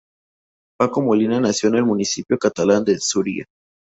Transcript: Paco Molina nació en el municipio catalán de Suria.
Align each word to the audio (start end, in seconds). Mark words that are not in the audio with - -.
Paco 0.79 0.99
Molina 1.03 1.39
nació 1.39 1.69
en 1.69 1.75
el 1.75 1.85
municipio 1.85 2.39
catalán 2.39 2.83
de 2.83 2.97
Suria. 2.99 3.45